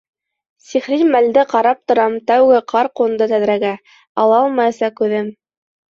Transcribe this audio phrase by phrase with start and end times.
[0.67, 3.75] Сихри мәлде ҡарап торам Тәүге ҡар ҡунды тәҙрәгә—
[4.25, 5.29] Ала алмайса күҙем.